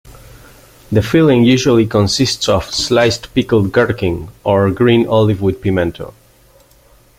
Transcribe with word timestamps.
The 0.91 1.03
filling 1.03 1.43
usually 1.43 1.85
consists 1.85 2.49
of 2.49 2.65
sliced 2.73 3.31
pickled 3.35 3.71
gherkin, 3.71 4.29
or 4.43 4.71
green 4.71 5.05
olive 5.05 5.43
with 5.43 5.61
pimento. 5.61 6.15